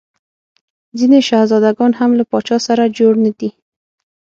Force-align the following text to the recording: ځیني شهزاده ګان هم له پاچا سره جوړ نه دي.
ځیني 0.97 1.19
شهزاده 1.29 1.71
ګان 1.77 1.91
هم 1.99 2.11
له 2.19 2.23
پاچا 2.31 2.57
سره 2.67 2.93
جوړ 2.97 3.13
نه 3.25 3.31
دي. 3.39 3.49